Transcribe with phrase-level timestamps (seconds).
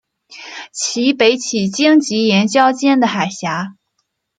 [0.71, 3.75] 其北起荆棘岩礁间的海峡。